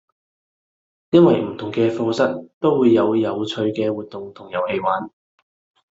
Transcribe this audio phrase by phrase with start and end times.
[1.11, 5.11] 因為唔同嘅課室都會有有趣嘅活動同遊戲玩